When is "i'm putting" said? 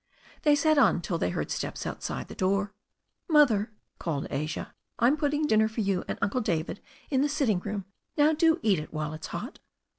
4.97-5.45